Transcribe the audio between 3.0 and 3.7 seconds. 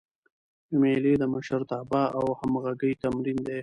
تمرین دئ.